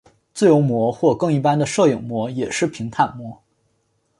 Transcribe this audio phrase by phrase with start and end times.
[0.33, 3.39] 自由模或更一般的射影模也是平坦模。